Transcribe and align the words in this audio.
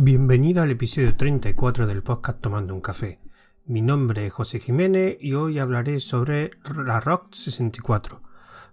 Bienvenido 0.00 0.62
al 0.62 0.70
episodio 0.70 1.16
34 1.16 1.88
del 1.88 2.04
podcast 2.04 2.40
Tomando 2.40 2.72
un 2.72 2.80
Café. 2.80 3.18
Mi 3.66 3.82
nombre 3.82 4.26
es 4.26 4.32
José 4.32 4.60
Jiménez 4.60 5.16
y 5.20 5.34
hoy 5.34 5.58
hablaré 5.58 5.98
sobre 5.98 6.52
la 6.86 7.00
Rock 7.00 7.34
64. 7.34 8.22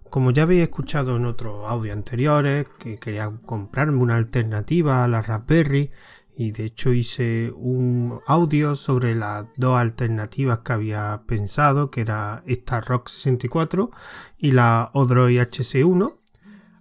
Como 0.08 0.30
ya 0.30 0.44
habéis 0.44 0.62
escuchado 0.62 1.16
en 1.16 1.26
otros 1.26 1.68
audios 1.68 1.96
anteriores, 1.96 2.68
que 2.78 3.00
quería 3.00 3.28
comprarme 3.44 4.00
una 4.04 4.14
alternativa 4.14 5.02
a 5.02 5.08
la 5.08 5.20
Raspberry 5.20 5.90
y 6.36 6.52
de 6.52 6.66
hecho 6.66 6.92
hice 6.92 7.50
un 7.56 8.20
audio 8.28 8.76
sobre 8.76 9.16
las 9.16 9.46
dos 9.56 9.80
alternativas 9.80 10.60
que 10.60 10.74
había 10.74 11.22
pensado, 11.26 11.90
que 11.90 12.02
era 12.02 12.44
esta 12.46 12.80
Rock 12.80 13.08
64 13.08 13.90
y 14.38 14.52
la 14.52 14.92
Odroid 14.94 15.40
HC1 15.40 16.18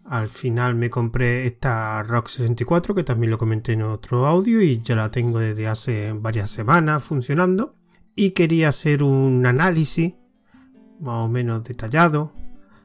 al 0.05 0.27
final 0.27 0.75
me 0.75 0.89
compré 0.89 1.47
esta 1.47 2.03
Rock 2.03 2.27
64, 2.27 2.93
que 2.93 3.04
también 3.04 3.31
lo 3.31 3.37
comenté 3.37 3.73
en 3.73 3.81
otro 3.81 4.27
audio 4.27 4.61
y 4.61 4.81
ya 4.83 4.95
la 4.95 5.09
tengo 5.09 5.39
desde 5.39 5.68
hace 5.68 6.13
varias 6.13 6.50
semanas 6.50 7.04
funcionando. 7.04 7.75
Y 8.15 8.32
quería 8.32 8.69
hacer 8.69 9.04
un 9.04 9.46
análisis 9.46 10.15
más 10.99 11.15
o 11.15 11.27
menos 11.27 11.63
detallado 11.63 12.32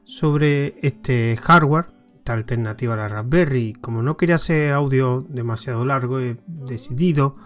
sobre 0.03 0.75
este 0.81 1.37
hardware, 1.37 1.85
esta 2.15 2.33
alternativa 2.33 2.95
a 2.95 2.97
la 2.97 3.07
Raspberry. 3.07 3.73
Como 3.73 4.01
no 4.01 4.17
quería 4.17 4.35
hacer 4.35 4.73
audio 4.73 5.25
demasiado 5.29 5.85
largo, 5.85 6.19
he 6.19 6.37
decidido 6.47 7.37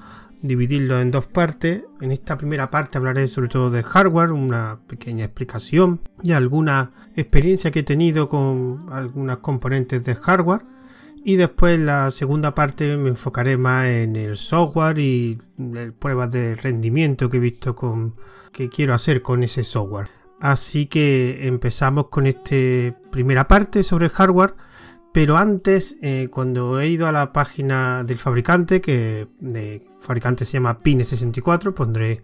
dividirlo 0.48 1.00
en 1.00 1.12
dos 1.12 1.26
partes. 1.26 1.84
En 2.02 2.12
esta 2.12 2.38
primera 2.38 2.70
parte 2.72 2.98
hablaré 2.98 3.28
sobre 3.28 3.50
todo 3.50 3.70
de 3.70 3.84
hardware, 3.84 4.32
una 4.32 4.80
pequeña 4.88 5.26
explicación 5.26 6.02
y 6.22 6.32
alguna 6.32 6.92
experiencia 7.16 7.72
que 7.72 7.80
he 7.80 7.84
tenido 7.84 8.28
con 8.28 8.80
algunas 8.92 9.38
componentes 9.38 10.04
de 10.06 10.16
hardware. 10.16 10.62
Y 11.24 11.38
después 11.38 11.80
la 11.80 12.12
segunda 12.12 12.54
parte 12.54 12.98
me 12.98 13.10
enfocaré 13.10 13.58
más 13.58 13.88
en 13.88 14.16
el 14.16 14.38
software 14.38 15.00
y 15.00 15.42
pruebas 15.98 16.30
de 16.30 16.56
rendimiento 16.56 17.30
que 17.30 17.38
he 17.38 17.40
visto 17.40 17.76
con 17.76 18.16
que 18.52 18.70
quiero 18.70 18.94
hacer 18.94 19.22
con 19.22 19.42
ese 19.42 19.64
software. 19.64 20.08
Así 20.40 20.86
que 20.86 21.48
empezamos 21.48 22.10
con 22.10 22.28
esta 22.28 22.96
primera 23.12 23.48
parte 23.48 23.84
sobre 23.84 24.10
hardware. 24.10 24.54
Pero 25.16 25.38
antes, 25.38 25.96
eh, 26.02 26.28
cuando 26.30 26.82
he 26.82 26.90
ido 26.90 27.08
a 27.08 27.14
la 27.14 27.32
página 27.32 28.04
del 28.04 28.20
fabricante, 28.20 28.82
que 28.82 29.30
el 29.42 29.82
fabricante 30.02 30.44
se 30.44 30.52
llama 30.52 30.82
Pine64, 30.82 31.74
pondré 31.74 32.22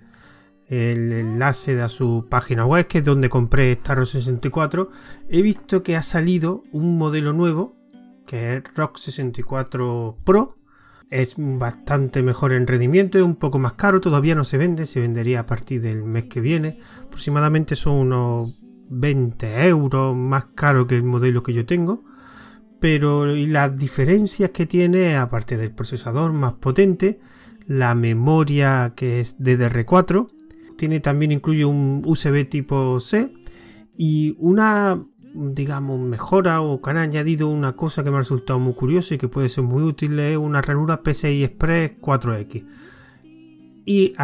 el 0.67 1.13
enlace 1.13 1.81
a 1.81 1.87
su 1.87 2.27
página 2.29 2.65
web, 2.65 2.87
que 2.87 2.97
es 2.97 3.05
donde 3.05 3.29
compré 3.29 3.71
esta 3.71 3.95
ROG 3.95 4.07
64, 4.07 4.89
he 5.29 5.41
visto 5.41 5.83
que 5.83 5.95
ha 5.95 6.03
salido 6.03 6.63
un 6.73 6.97
modelo 6.97 7.31
nuevo, 7.31 7.77
que 8.27 8.57
es 8.57 8.63
ROG 8.75 8.99
64 8.99 10.17
Pro. 10.25 10.57
Es 11.09 11.35
bastante 11.37 12.21
mejor 12.21 12.51
en 12.51 12.67
rendimiento, 12.67 13.17
es 13.17 13.23
un 13.23 13.37
poco 13.37 13.57
más 13.57 13.71
caro, 13.73 14.01
todavía 14.01 14.35
no 14.35 14.43
se 14.43 14.57
vende, 14.57 14.85
se 14.85 14.99
vendería 14.99 15.39
a 15.39 15.45
partir 15.45 15.81
del 15.81 16.03
mes 16.03 16.25
que 16.25 16.41
viene. 16.41 16.79
Aproximadamente 17.05 17.77
son 17.77 17.93
unos 17.93 18.61
20 18.89 19.69
euros 19.69 20.13
más 20.13 20.47
caro 20.55 20.87
que 20.87 20.97
el 20.97 21.03
modelo 21.03 21.41
que 21.41 21.53
yo 21.53 21.65
tengo 21.65 22.10
pero 22.81 23.27
las 23.27 23.77
diferencias 23.77 24.49
que 24.49 24.65
tiene, 24.65 25.15
aparte 25.15 25.55
del 25.55 25.71
procesador 25.71 26.33
más 26.33 26.53
potente, 26.53 27.19
la 27.67 27.93
memoria 27.93 28.93
que 28.95 29.19
es 29.19 29.37
DDR4, 29.37 30.27
tiene 30.77 30.99
también 30.99 31.31
incluye 31.31 31.63
un 31.63 32.01
USB 32.03 32.49
tipo 32.49 32.99
C 32.99 33.31
y 33.95 34.35
una 34.39 34.99
digamos 35.35 35.99
mejora 35.99 36.61
o 36.61 36.81
que 36.81 36.89
han 36.89 36.97
añadido 36.97 37.47
una 37.49 37.75
cosa 37.75 38.03
que 38.03 38.09
me 38.09 38.17
ha 38.17 38.21
resultado 38.21 38.57
muy 38.57 38.73
curioso 38.73 39.13
y 39.13 39.19
que 39.19 39.27
puede 39.27 39.47
ser 39.47 39.63
muy 39.63 39.83
útil 39.83 40.19
es 40.19 40.35
una 40.35 40.59
ranura 40.63 41.03
PCI 41.03 41.43
Express 41.43 41.93
4X 42.01 42.65
y 43.85 44.15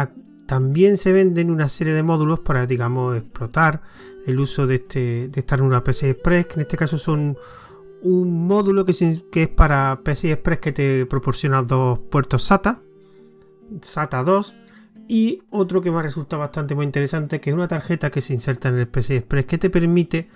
también 0.46 0.98
se 0.98 1.12
venden 1.12 1.52
una 1.52 1.68
serie 1.68 1.94
de 1.94 2.02
módulos 2.02 2.40
para 2.40 2.66
digamos 2.66 3.16
explotar 3.16 3.82
el 4.26 4.40
uso 4.40 4.66
de, 4.66 4.74
este, 4.74 5.28
de 5.28 5.40
esta 5.40 5.56
ranura 5.56 5.84
PCI 5.84 6.08
Express 6.08 6.46
que 6.48 6.54
en 6.54 6.60
este 6.62 6.76
caso 6.76 6.98
son 6.98 7.38
un 8.02 8.46
módulo 8.46 8.84
que, 8.84 8.92
es 8.92 9.48
para 9.48 10.00
PCI 10.02 10.32
Express 10.32 10.58
que 10.60 10.72
te 10.72 11.06
proporciona 11.06 11.62
dos 11.62 11.98
puertos 11.98 12.44
SATA, 12.44 12.80
SATA 13.82 14.22
2, 14.22 14.54
y 15.08 15.42
otro 15.50 15.80
que 15.80 15.90
me 15.90 15.98
ha 15.98 16.02
resultado 16.02 16.40
bastante 16.40 16.74
muy 16.74 16.84
interesante, 16.84 17.40
que 17.40 17.50
es 17.50 17.54
una 17.54 17.68
tarjeta 17.68 18.10
que 18.10 18.20
se 18.20 18.34
inserta 18.34 18.68
en 18.68 18.78
el 18.78 18.88
PCI 18.88 19.16
Express 19.16 19.46
que 19.46 19.58
te 19.58 19.70
permite 19.70 20.28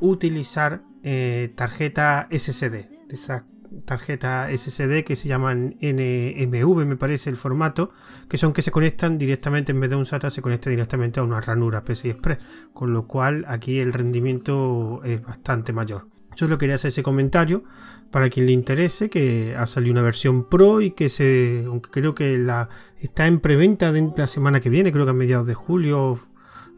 utilizar 0.00 0.82
eh, 1.02 1.52
tarjeta 1.54 2.28
SSD, 2.30 2.70
de 2.70 3.14
esa 3.14 3.46
tarjeta 3.84 4.48
SSD 4.50 5.04
que 5.04 5.16
se 5.16 5.28
llaman 5.28 5.76
NMV, 5.80 6.86
me 6.86 6.96
parece 6.96 7.30
el 7.30 7.36
formato, 7.36 7.90
que 8.28 8.38
son 8.38 8.52
que 8.52 8.62
se 8.62 8.70
conectan 8.70 9.18
directamente 9.18 9.72
en 9.72 9.80
vez 9.80 9.90
de 9.90 9.96
un 9.96 10.06
SATA, 10.06 10.30
se 10.30 10.42
conecta 10.42 10.70
directamente 10.70 11.20
a 11.20 11.22
una 11.22 11.40
ranura 11.40 11.84
PCI 11.84 12.10
Express, 12.10 12.38
con 12.72 12.92
lo 12.92 13.06
cual 13.06 13.44
aquí 13.48 13.78
el 13.78 13.92
rendimiento 13.92 15.02
es 15.04 15.22
bastante 15.22 15.72
mayor. 15.72 16.17
Yo 16.38 16.46
solo 16.46 16.56
quería 16.56 16.76
hacer 16.76 16.90
ese 16.90 17.02
comentario 17.02 17.64
para 18.12 18.30
quien 18.30 18.46
le 18.46 18.52
interese, 18.52 19.10
que 19.10 19.56
ha 19.58 19.66
salido 19.66 19.90
una 19.90 20.02
versión 20.02 20.48
Pro 20.48 20.80
y 20.80 20.92
que 20.92 21.08
se, 21.08 21.64
aunque 21.66 21.90
creo 21.90 22.14
que 22.14 22.38
la 22.38 22.68
está 23.00 23.26
en 23.26 23.40
preventa 23.40 23.90
de 23.90 24.12
la 24.16 24.28
semana 24.28 24.60
que 24.60 24.70
viene, 24.70 24.92
creo 24.92 25.04
que 25.04 25.10
a 25.10 25.14
mediados 25.14 25.48
de 25.48 25.54
julio, 25.54 26.16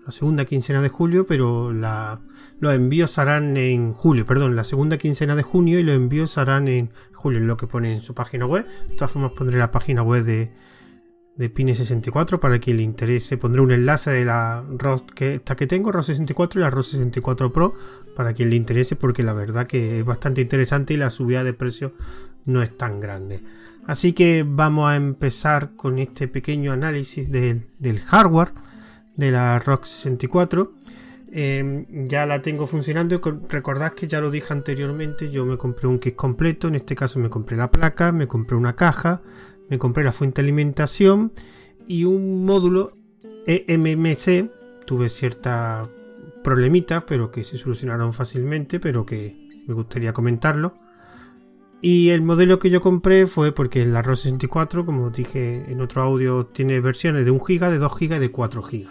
la 0.06 0.12
segunda 0.12 0.47
quincena 0.47 0.81
de 0.81 0.88
julio, 0.88 1.26
pero 1.26 1.72
los 1.72 2.75
envíos 2.75 3.19
harán 3.19 3.59
en 3.59 3.93
julio, 3.93 4.25
perdón, 4.25 4.56
la 4.56 4.65
segunda 4.65 4.97
quincena 4.97 5.37
de 5.37 5.43
junio 5.43 5.78
y 5.78 5.82
los 5.82 5.94
envíos 5.94 6.38
harán 6.38 6.66
en 6.66 6.91
julio, 7.12 7.41
es 7.41 7.44
lo 7.44 7.59
que 7.59 7.66
pone 7.66 7.92
en 7.92 8.00
su 8.00 8.15
página 8.15 8.47
web. 8.47 8.65
De 8.88 8.94
todas 8.94 9.10
formas 9.10 9.32
pondré 9.32 9.59
la 9.59 9.71
página 9.71 10.03
web 10.03 10.25
de, 10.25 10.50
de 11.40 11.52
Pine64 11.52 12.38
para 12.38 12.58
quien 12.58 12.76
le 12.76 12.82
interese. 12.82 13.38
Pondré 13.38 13.62
un 13.62 13.72
enlace 13.72 14.10
de 14.10 14.26
la 14.26 14.62
ROS 14.76 15.04
que, 15.14 15.36
esta 15.36 15.56
que 15.56 15.66
tengo, 15.66 15.90
ROS 15.90 16.06
64 16.06 16.60
y 16.60 16.62
la 16.62 16.68
ROS 16.68 16.90
64 16.90 17.50
Pro 17.50 17.74
para 18.14 18.34
quien 18.34 18.50
le 18.50 18.56
interese 18.56 18.94
porque 18.94 19.22
la 19.22 19.32
verdad 19.32 19.66
que 19.66 20.00
es 20.00 20.04
bastante 20.04 20.42
interesante 20.42 20.92
y 20.92 20.98
la 20.98 21.08
subida 21.08 21.42
de 21.42 21.54
precio 21.54 21.94
no 22.44 22.60
es 22.62 22.76
tan 22.76 23.00
grande. 23.00 23.40
Así 23.86 24.12
que 24.12 24.44
vamos 24.46 24.90
a 24.90 24.96
empezar 24.96 25.70
con 25.76 25.98
este 25.98 26.28
pequeño 26.28 26.72
análisis 26.72 27.32
del, 27.32 27.64
hardware 28.04 28.52
de 29.16 29.30
la 29.30 29.58
ROG 29.60 29.86
64. 29.86 30.74
Em, 31.32 31.86
ya 32.06 32.26
la 32.26 32.42
tengo 32.42 32.66
funcionando. 32.66 33.18
Recordad 33.48 33.94
que 33.94 34.06
ya 34.08 34.20
lo 34.20 34.30
dije 34.30 34.52
anteriormente, 34.52 35.30
yo 35.30 35.46
me 35.46 35.56
compré 35.56 35.88
un 35.88 35.98
kit 36.00 36.16
completo. 36.16 36.68
En 36.68 36.74
este 36.74 36.94
caso 36.94 37.18
me 37.18 37.30
compré 37.30 37.56
la 37.56 37.70
placa, 37.70 38.12
me 38.12 38.26
compré 38.26 38.58
una 38.58 38.76
caja, 38.76 39.22
me 39.70 39.78
compré 39.78 40.04
la 40.04 40.12
fuente 40.12 40.42
de 40.42 40.47
alimentación 40.47 41.32
y 41.86 42.04
un 42.04 42.44
módulo 42.44 42.92
EMMC. 43.47 44.50
Tuve 44.84 45.08
cierta 45.08 45.88
problemitas, 46.42 47.04
pero 47.06 47.31
que 47.31 47.44
se 47.44 47.56
solucionaron 47.56 48.12
fácilmente, 48.12 48.80
pero 48.80 49.06
que 49.06 49.48
me 49.66 49.75
gustaría 49.75 50.12
comentarlo. 50.12 50.75
Y 51.82 52.10
el 52.10 52.20
modelo 52.20 52.59
que 52.59 52.69
yo 52.69 52.80
compré 52.80 53.26
fue 53.26 53.53
porque 53.53 53.82
el 53.82 53.97
Arroz 53.97 54.20
64, 54.20 54.84
como 54.84 55.10
dije 55.10 55.64
en 55.70 55.80
otro 55.80 56.03
audio, 56.03 56.47
tiene 56.47 56.80
versiones 56.80 57.25
de 57.25 57.30
1 57.30 57.41
GB, 57.42 57.70
de 57.70 57.78
2 57.78 57.92
GB 57.98 58.16
y 58.16 58.19
de 58.19 58.30
4 58.30 58.62
GB. 58.62 58.86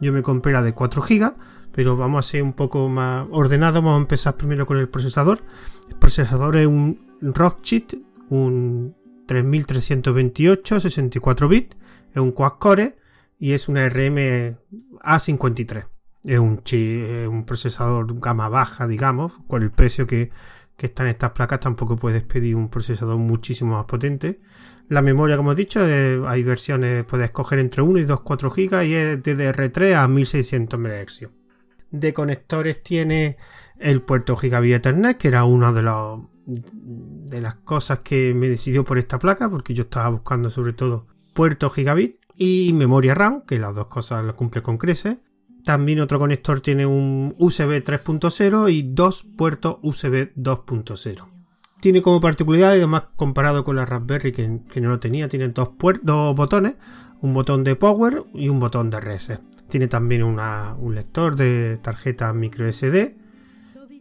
Yo 0.00 0.12
me 0.12 0.22
compré 0.22 0.52
la 0.52 0.62
de 0.62 0.74
4 0.74 1.02
GB, 1.02 1.34
pero 1.72 1.96
vamos 1.96 2.26
a 2.26 2.28
ser 2.28 2.42
un 2.42 2.52
poco 2.52 2.88
más 2.88 3.26
ordenado. 3.30 3.80
Vamos 3.80 3.96
a 3.96 4.02
empezar 4.02 4.36
primero 4.36 4.66
con 4.66 4.76
el 4.76 4.88
procesador. 4.88 5.40
El 5.88 5.96
procesador 5.96 6.56
es 6.56 6.66
un 6.66 6.98
Rockchip, 7.22 7.92
un 8.28 8.94
3328 9.26 10.80
64 10.80 11.48
bits, 11.48 11.76
es 12.10 12.16
un 12.16 12.32
quad 12.32 12.52
core 12.58 12.96
y 13.38 13.52
es 13.52 13.68
una 13.68 13.88
RM 13.88 14.56
A53 15.02 15.86
es 16.26 16.40
un, 16.40 16.60
un 17.32 17.44
procesador 17.46 18.20
gama 18.20 18.48
baja, 18.48 18.88
digamos, 18.88 19.32
con 19.46 19.62
el 19.62 19.70
precio 19.70 20.06
que, 20.06 20.30
que 20.76 20.86
están 20.86 21.06
estas 21.06 21.30
placas 21.30 21.60
tampoco 21.60 21.96
puedes 21.96 22.24
pedir 22.24 22.56
un 22.56 22.68
procesador 22.68 23.16
muchísimo 23.16 23.76
más 23.76 23.84
potente. 23.84 24.40
La 24.88 25.02
memoria, 25.02 25.36
como 25.36 25.52
he 25.52 25.54
dicho, 25.54 25.80
hay 25.82 26.42
versiones, 26.42 27.04
puedes 27.04 27.26
escoger 27.26 27.60
entre 27.60 27.82
1 27.82 28.00
y 28.00 28.04
2, 28.04 28.20
4 28.20 28.50
GB 28.50 28.84
y 28.84 28.94
es 28.94 29.22
DDR3 29.22 29.94
a 29.94 30.08
1600 30.08 30.78
MHz. 30.78 31.28
De 31.90 32.12
conectores 32.12 32.82
tiene 32.82 33.36
el 33.78 34.02
puerto 34.02 34.36
Gigabit 34.36 34.74
Ethernet, 34.74 35.18
que 35.18 35.28
era 35.28 35.44
una 35.44 35.72
de, 35.72 35.82
los, 35.82 36.20
de 36.46 37.40
las 37.40 37.56
cosas 37.56 38.00
que 38.00 38.32
me 38.34 38.48
decidió 38.48 38.84
por 38.84 38.98
esta 38.98 39.18
placa, 39.18 39.50
porque 39.50 39.74
yo 39.74 39.82
estaba 39.84 40.08
buscando 40.08 40.48
sobre 40.48 40.72
todo 40.72 41.06
puerto 41.34 41.70
Gigabit 41.70 42.20
y 42.36 42.72
memoria 42.72 43.14
RAM, 43.14 43.42
que 43.46 43.58
las 43.58 43.74
dos 43.74 43.86
cosas 43.86 44.24
las 44.24 44.34
cumple 44.34 44.62
con 44.62 44.78
creces. 44.78 45.18
También 45.64 46.00
otro 46.00 46.20
conector 46.20 46.60
tiene 46.60 46.86
un 46.86 47.34
USB 47.38 47.82
3.0 47.82 48.72
y 48.72 48.82
dos 48.82 49.26
puertos 49.36 49.78
USB 49.82 50.32
2.0. 50.36 51.26
Tiene 51.80 52.02
como 52.02 52.20
particularidad, 52.20 52.70
además 52.70 53.04
comparado 53.16 53.64
con 53.64 53.76
la 53.76 53.84
Raspberry 53.84 54.32
que, 54.32 54.48
no 54.48 54.88
lo 54.88 55.00
tenía, 55.00 55.28
tiene 55.28 55.48
dos, 55.48 55.70
dos 56.02 56.36
botones, 56.36 56.76
un 57.20 57.34
botón 57.34 57.64
de 57.64 57.74
power 57.74 58.24
y 58.32 58.48
un 58.48 58.60
botón 58.60 58.90
de 58.90 59.00
reset. 59.00 59.40
Tiene 59.68 59.88
también 59.88 60.22
un 60.22 60.94
lector 60.94 61.34
de 61.34 61.78
tarjeta 61.82 62.32
micro 62.32 62.70
SD 62.70 63.16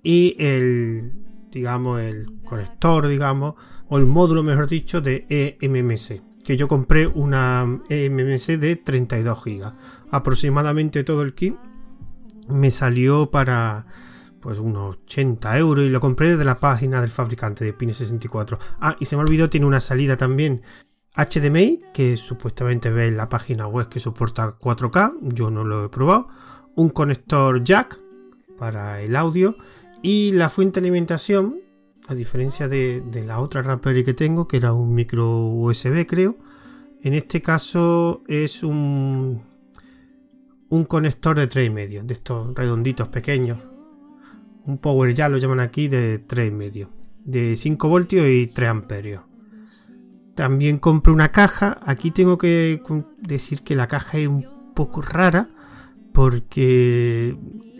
y 0.04 0.36
el, 0.38 1.14
digamos, 1.56 2.02
el 2.02 2.28
conector, 2.44 3.08
digamos, 3.08 3.56
o 3.88 3.98
el 3.98 4.06
módulo, 4.06 4.44
mejor 4.44 4.68
dicho, 4.68 5.00
de 5.00 5.26
eMMC, 5.62 6.22
que 6.44 6.58
yo 6.58 6.68
compré 6.68 7.08
una 7.08 7.66
MMC 7.66 8.60
de 8.60 8.76
32 8.76 9.42
GB. 9.42 9.74
Aproximadamente 10.12 11.06
todo 11.06 11.22
el 11.22 11.34
kit 11.34 11.56
me 12.50 12.72
salió 12.72 13.32
para 13.32 13.88
pues 14.42 14.60
unos 14.60 14.98
80 15.06 15.58
euros 15.58 15.86
y 15.86 15.90
lo 15.90 16.02
compré 16.02 16.32
desde 16.32 16.44
la 16.44 16.60
página 16.60 17.00
del 17.00 17.10
fabricante 17.10 17.64
de 17.64 17.72
Pine 17.72 17.94
64. 17.94 18.60
Ah, 18.82 18.98
y 19.00 19.06
se 19.06 19.16
me 19.16 19.22
olvidó, 19.22 19.50
tiene 19.50 19.66
una 19.66 19.80
salida 19.80 20.18
también 20.18 20.62
HDMI, 21.16 21.82
que 21.94 22.18
supuestamente 22.18 22.92
ve 22.92 23.08
en 23.08 23.16
la 23.16 23.30
página 23.30 23.66
web 23.66 23.88
que 23.88 24.02
soporta 24.02 24.60
4K, 24.60 25.14
yo 25.22 25.50
no 25.50 25.64
lo 25.64 25.86
he 25.86 25.90
probado. 25.90 26.28
Un 26.76 26.90
conector 26.90 27.64
jack 27.64 27.98
para 28.60 29.02
el 29.02 29.16
audio 29.16 29.56
y 30.06 30.34
la 30.34 30.50
fuente 30.50 30.80
de 30.80 30.86
alimentación, 30.86 31.62
a 32.08 32.14
diferencia 32.14 32.68
de, 32.68 33.02
la 33.26 33.40
otra 33.40 33.64
Raspberry 33.64 34.04
que 34.04 34.14
tengo, 34.14 34.48
que 34.48 34.58
era 34.58 34.72
un 34.72 34.94
micro 34.94 35.48
USB 35.48 36.06
creo, 36.06 36.38
en 37.02 37.16
este 37.16 37.42
caso 37.42 38.22
es 38.28 38.62
un, 38.62 39.42
un 40.70 40.86
conector 40.86 41.36
de 41.36 41.50
3,5, 41.50 42.04
de 42.04 42.14
estos 42.14 42.54
redonditos 42.54 43.08
pequeños, 43.08 43.58
un 44.68 44.78
power 44.78 45.16
ya 45.16 45.28
lo 45.28 45.40
llaman 45.40 45.60
aquí 45.60 45.88
de 45.88 46.24
3,5 46.24 46.88
de 47.24 47.56
5 47.56 47.90
voltios 47.90 48.28
y 48.28 48.46
3 48.46 48.70
amperios. 48.70 49.24
También 50.36 50.78
compré 50.78 51.14
una 51.14 51.32
caja. 51.32 51.80
Aquí 51.82 52.12
tengo 52.12 52.38
que 52.38 52.80
decir 53.18 53.64
que 53.64 53.74
la 53.74 53.88
caja 53.88 54.20
es 54.20 54.28
un 54.28 54.74
poco 54.76 55.02
rara 55.02 55.50
porque 56.14 57.36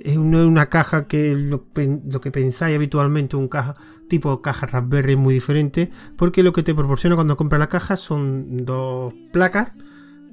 es 0.06 0.18
no 0.18 0.40
es 0.40 0.46
una 0.46 0.70
caja 0.70 1.08
que 1.08 1.36
lo, 1.36 1.72
que 1.74 2.32
pensáis 2.32 2.76
habitualmente 2.76 3.36
un 3.36 3.48
caja 3.48 3.76
tipo 4.08 4.42
caja 4.42 4.68
Raspberry 4.68 5.16
muy 5.16 5.34
diferente 5.34 5.90
porque 6.16 6.44
lo 6.44 6.54
que 6.54 6.62
te 6.62 6.76
proporciona 6.76 7.16
cuando 7.16 7.36
compras 7.36 7.60
la 7.60 7.70
caja 7.70 7.96
son 7.96 8.66
dos 8.66 9.14
placas 9.32 9.72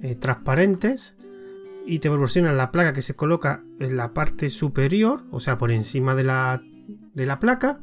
eh, 0.02 0.14
transparentes 0.14 1.16
y 1.86 1.98
te 1.98 2.10
proporciona 2.10 2.52
la 2.52 2.70
placa 2.70 2.92
que 2.92 3.02
se 3.02 3.14
coloca 3.14 3.62
en 3.80 3.96
la 3.96 4.12
parte 4.12 4.50
superior, 4.50 5.24
o 5.30 5.40
sea, 5.40 5.58
por 5.58 5.72
encima 5.72 6.14
de 6.14 6.24
la, 6.24 6.62
de 7.14 7.26
la 7.26 7.40
placa, 7.40 7.80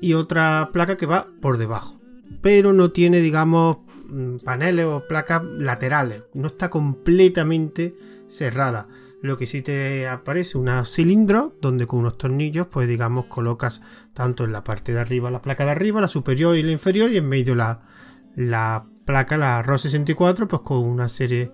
y 0.00 0.14
otra 0.14 0.70
placa 0.72 0.96
que 0.96 1.06
va 1.06 1.28
por 1.40 1.58
debajo. 1.58 2.00
Pero 2.42 2.72
no 2.72 2.90
tiene, 2.90 3.20
digamos, 3.20 3.78
mm, 4.08 4.38
paneles 4.38 4.86
o 4.86 5.04
placas 5.06 5.44
laterales. 5.44 6.22
No 6.34 6.48
está 6.48 6.70
completamente 6.70 7.94
cerrada. 8.26 8.88
Lo 9.24 9.38
que 9.38 9.46
sí 9.46 9.62
te 9.62 10.06
aparece 10.06 10.58
una 10.58 10.84
cilindro 10.84 11.56
donde 11.62 11.86
con 11.86 12.00
unos 12.00 12.18
tornillos, 12.18 12.66
pues 12.66 12.86
digamos, 12.86 13.24
colocas 13.24 13.80
tanto 14.12 14.44
en 14.44 14.52
la 14.52 14.62
parte 14.62 14.92
de 14.92 15.00
arriba 15.00 15.30
la 15.30 15.40
placa 15.40 15.64
de 15.64 15.70
arriba, 15.70 16.02
la 16.02 16.08
superior 16.08 16.58
y 16.58 16.62
la 16.62 16.72
inferior, 16.72 17.10
y 17.10 17.16
en 17.16 17.26
medio 17.26 17.54
la, 17.54 17.80
la 18.36 18.84
placa, 19.06 19.38
la 19.38 19.62
RO64, 19.64 20.46
pues 20.46 20.60
con 20.60 20.84
una 20.84 21.08
serie 21.08 21.52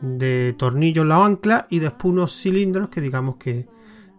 de 0.00 0.54
tornillos 0.56 1.04
la 1.04 1.24
ancla 1.24 1.66
y 1.68 1.80
después 1.80 2.12
unos 2.12 2.40
cilindros 2.40 2.90
que 2.90 3.00
digamos 3.00 3.38
que 3.38 3.66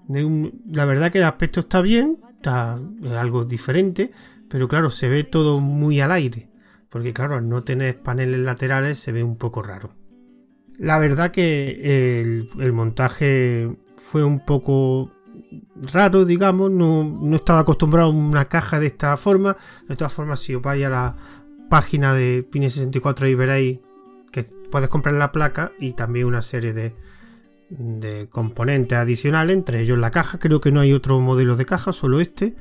la 0.10 0.84
verdad 0.84 1.14
que 1.14 1.20
el 1.20 1.24
aspecto 1.24 1.62
está 1.62 1.80
bien, 1.80 2.18
está 2.30 2.78
algo 3.18 3.46
diferente, 3.46 4.12
pero 4.50 4.68
claro, 4.68 4.90
se 4.90 5.08
ve 5.08 5.24
todo 5.24 5.62
muy 5.62 6.02
al 6.02 6.12
aire, 6.12 6.50
porque 6.90 7.14
claro, 7.14 7.36
al 7.36 7.48
no 7.48 7.64
tener 7.64 8.02
paneles 8.02 8.42
laterales 8.42 9.00
se 9.00 9.14
ve 9.14 9.24
un 9.24 9.38
poco 9.38 9.64
raro. 9.64 10.01
La 10.78 10.98
verdad 11.00 11.32
que 11.32 12.22
el, 12.22 12.74
montaje 12.74 13.70
fue 13.98 14.24
un 14.24 14.44
poco 14.46 15.12
raro, 15.92 16.26
digamos, 16.26 16.72
no, 16.72 17.04
no, 17.04 17.36
estaba 17.36 17.60
acostumbrado 17.60 18.08
a 18.08 18.12
una 18.12 18.46
caja 18.46 18.80
de 18.80 18.88
esta 18.88 19.16
forma. 19.18 19.56
De 19.88 19.96
todas 19.96 20.14
formas, 20.14 20.40
si 20.40 20.56
os 20.56 20.62
vais 20.62 20.84
a 20.86 20.90
la 20.90 21.16
página 21.70 22.14
de 22.14 22.46
Pine64 22.50 23.30
y 23.30 23.36
veréis 23.36 23.80
que 24.32 24.44
puedes 24.72 24.90
comprar 24.90 25.16
la 25.16 25.32
placa 25.32 25.72
y 25.80 25.94
también 25.94 26.26
una 26.26 26.42
serie 26.42 26.74
de, 26.74 26.94
componentes 28.30 28.98
adicionales, 28.98 29.56
entre 29.56 29.82
ellos 29.82 29.98
la 29.98 30.12
caja. 30.12 30.40
Creo 30.40 30.60
que 30.60 30.72
no 30.72 30.80
hay 30.80 30.94
otro 30.94 31.20
modelo 31.20 31.56
de 31.56 31.66
caja, 31.66 31.94
solo 31.94 32.20
este. 32.20 32.56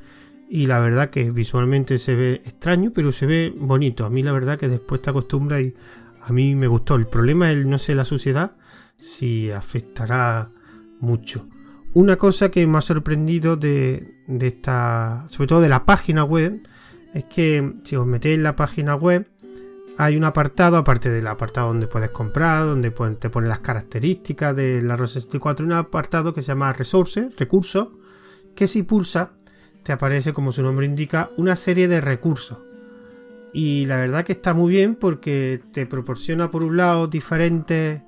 Y 0.49 0.67
la 0.67 0.81
verdad 0.81 1.11
que 1.11 1.31
visualmente 1.31 1.99
se 1.99 2.15
ve 2.15 2.35
extraño, 2.45 2.93
pero 2.95 3.13
se 3.13 3.27
ve 3.27 3.53
bonito. 3.57 4.05
A 4.05 4.11
mí 4.11 4.23
la 4.23 4.33
verdad 4.33 4.59
que 4.59 4.69
después 4.69 5.01
te 5.01 5.11
acostumbras 5.11 5.61
y 5.63 5.75
a 6.21 6.33
mí 6.33 6.55
me 6.55 6.67
gustó. 6.67 6.97
El 6.97 7.07
problema 7.07 7.51
es, 7.51 7.65
no 7.65 7.79
sé, 7.79 7.95
la 7.95 8.05
suciedad, 8.05 8.57
si 8.99 9.51
afectará 9.51 10.51
mucho. 11.01 11.49
Una 11.93 12.17
cosa 12.17 12.51
que 12.51 12.67
me 12.67 12.79
ha 12.79 12.83
sorprendido 12.83 13.57
de, 13.57 14.15
de 14.27 14.47
esta, 14.47 15.27
sobre 15.31 15.49
todo 15.49 15.61
de 15.61 15.69
la 15.69 15.85
página 15.85 16.25
web, 16.25 16.63
es 17.15 17.25
que 17.25 17.75
si 17.83 17.97
os 17.97 18.07
metéis 18.07 18.37
en 18.37 18.45
la 18.45 18.55
página 18.55 18.95
web, 18.95 19.27
hay 19.99 20.17
un 20.17 20.25
apartado, 20.25 20.77
aparte 20.77 21.11
del 21.11 21.27
apartado 21.27 21.69
donde 21.69 21.87
puedes 21.87 22.11
comprar, 22.11 22.65
donde 22.65 22.91
te 22.91 23.29
pone 23.29 23.49
las 23.49 23.59
características 23.59 24.57
de 24.57 24.81
la 24.81 24.97
ROS 24.97 25.13
64, 25.13 25.67
un 25.67 25.73
apartado 25.73 26.33
que 26.33 26.43
se 26.43 26.49
llama 26.49 26.73
Resources, 26.73 27.37
recursos, 27.37 27.89
que 28.55 28.67
si 28.67 28.83
pulsa 28.83 29.33
te 29.83 29.93
aparece, 29.93 30.33
como 30.33 30.53
su 30.53 30.63
nombre 30.63 30.87
indica, 30.87 31.31
una 31.37 31.57
serie 31.57 31.89
de 31.89 32.01
recursos. 32.01 32.59
Y 33.53 33.87
la 33.87 33.97
verdad 33.97 34.25
que 34.25 34.33
está 34.33 34.55
muy 34.55 34.71
bien 34.71 34.95
porque 34.95 35.61
te 35.73 35.87
proporciona 35.87 36.51
por 36.51 36.63
un 36.63 36.77
lado 36.77 37.09
diferentes 37.09 38.03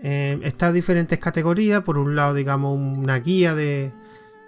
eh, 0.00 0.38
estas 0.42 0.72
diferentes 0.72 1.18
categorías. 1.18 1.82
Por 1.82 1.98
un 1.98 2.14
lado, 2.14 2.34
digamos, 2.34 2.78
una 2.78 3.18
guía 3.18 3.54
de, 3.54 3.92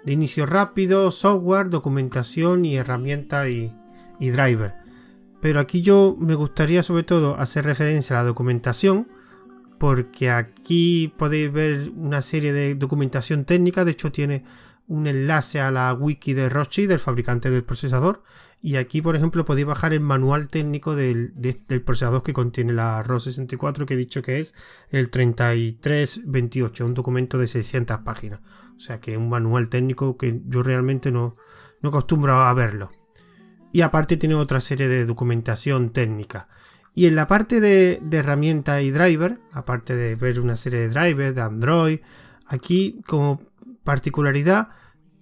inicio 0.05 0.45
rápido, 0.45 1.11
software, 1.11 1.69
documentación 1.69 2.65
y 2.65 2.77
herramientas 2.77 3.49
y, 3.49 3.71
y 4.19 4.29
driver. 4.29 4.73
Pero 5.41 5.59
aquí 5.59 5.81
yo 5.81 6.15
me 6.19 6.35
gustaría 6.35 6.83
sobre 6.83 7.03
todo 7.03 7.35
hacer 7.37 7.65
referencia 7.65 8.15
a 8.15 8.21
la 8.21 8.27
documentación, 8.27 9.07
porque 9.79 10.29
aquí 10.29 11.11
podéis 11.17 11.51
ver 11.51 11.91
una 11.95 12.21
serie 12.21 12.53
de 12.53 12.75
documentación 12.75 13.45
técnica, 13.45 13.83
de 13.83 13.91
hecho 13.91 14.11
tiene 14.11 14.43
un 14.87 15.07
enlace 15.07 15.59
a 15.59 15.71
la 15.71 15.93
wiki 15.93 16.33
de 16.33 16.49
Roche, 16.49 16.85
del 16.85 16.99
fabricante 16.99 17.49
del 17.49 17.63
procesador, 17.63 18.21
y 18.61 18.75
aquí 18.75 19.01
por 19.01 19.15
ejemplo 19.15 19.45
podéis 19.45 19.67
bajar 19.67 19.93
el 19.93 20.01
manual 20.01 20.47
técnico 20.47 20.95
del, 20.95 21.33
procesador 21.83 22.23
que 22.23 22.33
contiene 22.33 22.73
la 22.73 23.01
ROS 23.03 23.23
64, 23.23 23.85
que 23.85 23.95
he 23.95 23.97
dicho 23.97 24.21
que 24.21 24.39
es 24.39 24.53
el 24.89 25.09
3328, 25.09 26.85
un 26.85 26.93
documento 26.93 27.37
de 27.37 27.47
600 27.47 27.99
páginas. 27.99 28.39
O 28.75 28.79
sea 28.79 28.99
que 28.99 29.11
es 29.11 29.17
un 29.17 29.29
manual 29.29 29.69
técnico 29.69 30.17
que 30.17 30.41
yo 30.47 30.63
realmente 30.63 31.11
no, 31.11 31.35
no 31.81 31.89
acostumbro 31.89 32.33
a 32.33 32.53
verlo 32.53 32.91
y 33.71 33.81
aparte 33.81 34.17
tiene 34.17 34.35
otra 34.35 34.59
serie 34.59 34.87
de 34.87 35.05
documentación 35.05 35.91
técnica. 35.91 36.47
Y 36.93 37.05
en 37.05 37.15
la 37.15 37.27
parte 37.27 37.61
de, 37.61 38.01
herramientas 38.11 38.83
y 38.83 38.91
driver, 38.91 39.39
aparte 39.51 39.95
de 39.95 40.15
ver 40.15 40.39
una 40.39 40.57
serie 40.57 40.81
de 40.81 40.89
drivers 40.89 41.35
de 41.35 41.41
Android, 41.41 41.99
aquí 42.45 43.01
como 43.07 43.41
particularidad 43.83 44.69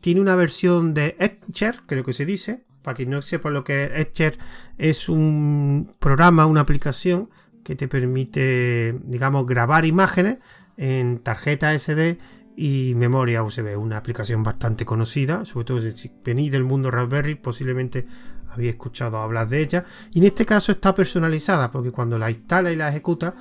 tiene 0.01 0.21
una 0.21 0.35
versión 0.35 0.93
de 0.93 1.15
Etcher, 1.19 1.81
creo 1.85 2.03
que 2.03 2.13
se 2.13 2.25
dice. 2.25 2.65
Para 2.81 2.95
quien 2.95 3.09
no 3.09 3.21
sepa 3.21 3.49
lo 3.49 3.63
que 3.63 3.83
es 3.83 3.91
Etcher, 3.93 4.37
es 4.77 5.09
un 5.09 5.93
programa, 5.99 6.45
una 6.45 6.61
aplicación 6.61 7.29
que 7.63 7.75
te 7.75 7.87
permite, 7.87 8.97
digamos, 9.03 9.45
grabar 9.45 9.85
imágenes 9.85 10.39
en 10.77 11.19
tarjeta 11.19 11.77
SD 11.77 12.17
y 12.55 12.93
memoria 12.95 13.43
USB, 13.43 13.77
una 13.77 13.97
aplicación 13.97 14.43
bastante 14.43 14.85
conocida, 14.85 15.45
sobre 15.45 15.65
todo 15.65 15.81
si 15.95 16.11
venís 16.25 16.51
del 16.51 16.63
mundo 16.63 16.91
Raspberry, 16.91 17.35
posiblemente 17.35 18.05
había 18.49 18.71
escuchado 18.71 19.17
hablar 19.17 19.47
de 19.47 19.61
ella. 19.61 19.85
Y 20.11 20.19
en 20.19 20.25
este 20.25 20.45
caso 20.45 20.71
está 20.71 20.93
personalizada, 20.93 21.71
porque 21.71 21.91
cuando 21.91 22.17
la 22.17 22.29
instala 22.29 22.71
y 22.71 22.75
la 22.75 22.89
ejecuta, 22.89 23.35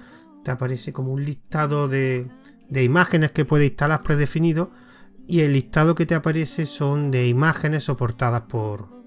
te 0.45 0.51
aparece 0.51 0.93
como 0.93 1.13
un 1.13 1.25
listado 1.25 1.89
de, 1.89 2.29
imágenes 2.71 3.33
que 3.33 3.45
puedes 3.45 3.71
instalar 3.71 4.03
predefinido. 4.03 4.71
Y 5.27 5.41
el 5.41 5.53
listado 5.53 5.95
que 5.95 6.07
te 6.07 6.15
aparece 6.15 6.65
son 6.65 7.11
de 7.11 7.27
imágenes 7.29 7.85
soportadas 7.85 8.43
por, 8.43 8.98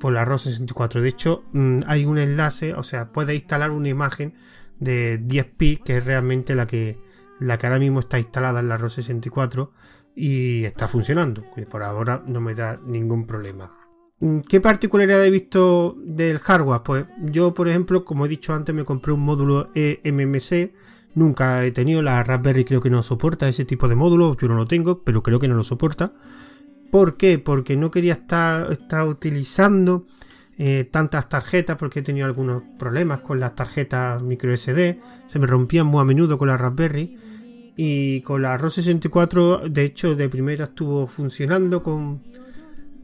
por 0.00 0.12
la 0.12 0.24
ROS 0.24 0.42
64. 0.42 1.00
De 1.00 1.08
hecho, 1.08 1.44
mm, 1.52 1.80
hay 1.86 2.04
un 2.04 2.18
enlace, 2.18 2.74
o 2.74 2.82
sea, 2.82 3.12
puedes 3.12 3.34
instalar 3.34 3.70
una 3.70 3.88
imagen 3.88 4.34
de 4.78 5.18
10pi, 5.20 5.82
que 5.82 5.98
es 5.98 6.04
realmente 6.04 6.54
la 6.54 6.66
que, 6.66 6.98
la 7.40 7.58
que 7.58 7.66
ahora 7.66 7.78
mismo 7.78 8.00
está 8.00 8.18
instalada 8.18 8.60
en 8.60 8.68
la 8.68 8.76
ROS 8.76 8.94
64 8.94 9.72
y 10.14 10.64
está 10.64 10.88
funcionando. 10.88 11.44
por 11.70 11.82
ahora 11.82 12.22
no 12.26 12.40
me 12.40 12.54
da 12.54 12.80
ningún 12.84 13.26
problema. 13.26 13.72
Mm, 14.20 14.40
¿Qué 14.40 14.60
particularidad 14.60 15.24
he 15.24 15.30
visto 15.30 15.96
del 15.98 16.38
hardware? 16.38 16.82
Pues 16.82 17.06
yo, 17.18 17.52
por 17.54 17.68
ejemplo, 17.68 18.04
como 18.04 18.26
he 18.26 18.28
dicho 18.28 18.54
antes, 18.54 18.74
me 18.74 18.84
compré 18.84 19.12
un 19.12 19.20
módulo 19.20 19.70
eMMC. 19.74 20.72
Nunca 21.14 21.64
he 21.64 21.70
tenido 21.70 22.02
la 22.02 22.22
Raspberry, 22.22 22.64
creo 22.64 22.80
que 22.80 22.90
no 22.90 23.02
soporta 23.02 23.48
ese 23.48 23.64
tipo 23.64 23.88
de 23.88 23.94
módulo. 23.94 24.36
Yo 24.36 24.48
no 24.48 24.54
lo 24.54 24.66
tengo, 24.66 25.02
pero 25.02 25.22
creo 25.22 25.38
que 25.38 25.48
no 25.48 25.54
lo 25.54 25.64
soporta. 25.64 26.12
¿Por 26.90 27.16
qué? 27.16 27.38
Porque 27.38 27.76
no 27.76 27.90
quería 27.90 28.14
estar, 28.14 28.68
utilizando 29.08 30.06
eh, 30.58 30.88
tantas 30.90 31.28
tarjetas, 31.28 31.76
porque 31.76 32.00
he 32.00 32.02
tenido 32.02 32.26
algunos 32.26 32.62
problemas 32.78 33.20
con 33.20 33.40
las 33.40 33.54
tarjetas 33.54 34.22
micro 34.22 34.56
SD. 34.56 35.00
Se 35.26 35.38
me 35.38 35.46
rompían 35.46 35.86
muy 35.86 36.00
a 36.00 36.04
menudo 36.04 36.38
con 36.38 36.48
la 36.48 36.56
Raspberry. 36.56 37.18
Y 37.78 38.22
con 38.22 38.40
la 38.40 38.56
ROS 38.56 38.74
64, 38.74 39.68
de 39.68 39.84
hecho, 39.84 40.16
de 40.16 40.30
primera 40.30 40.64
estuvo 40.64 41.06
funcionando 41.06 41.82
con 41.82 42.22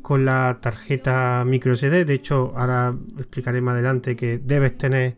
con 0.01 0.25
la 0.25 0.59
tarjeta 0.61 1.45
micro 1.47 1.77
SD. 1.77 2.05
De 2.05 2.15
hecho, 2.15 2.53
ahora 2.57 2.95
explicaré 3.19 3.61
más 3.61 3.75
adelante 3.75 4.17
que 4.17 4.39
debes 4.39 4.77
tener 4.77 5.17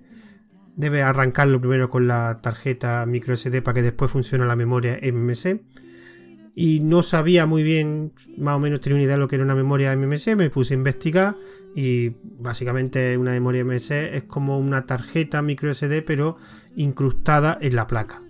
debe 0.77 1.03
arrancarlo 1.03 1.61
primero 1.61 1.89
con 1.89 2.09
la 2.09 2.41
tarjeta 2.43 3.07
micro 3.07 3.37
SD 3.37 3.63
para 3.63 3.77
que 3.77 3.83
después 3.83 4.11
funcione 4.11 4.45
la 4.45 4.57
memoria 4.57 4.99
MMC. 5.01 5.61
Y 6.55 6.81
no 6.81 7.03
sabía 7.03 7.47
muy 7.47 7.63
bien, 7.63 8.13
más 8.37 8.57
o 8.57 8.61
menos 8.61 8.81
tenía 8.81 8.97
una 8.97 9.05
idea 9.05 9.17
de 9.17 9.21
lo 9.21 9.29
que 9.29 9.37
era 9.37 9.45
una 9.45 9.57
memoria 9.57 9.95
MMC, 9.97 10.37
me 10.37 10.51
puse 10.51 10.75
a 10.75 10.77
investigar 10.77 11.37
y 11.75 12.11
básicamente 12.39 13.19
una 13.19 13.33
memoria 13.33 13.65
MMC 13.65 13.91
es 13.91 14.23
como 14.25 14.59
una 14.59 14.87
tarjeta 14.87 15.43
micro 15.43 15.75
SD 15.75 16.03
pero 16.03 16.37
incrustada 16.77 17.59
en 17.61 17.75
la 17.75 17.87
placa. 17.89 18.23